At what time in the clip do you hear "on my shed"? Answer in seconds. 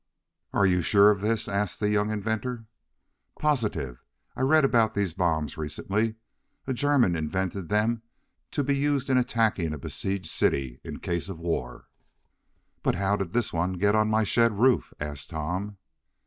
13.93-14.53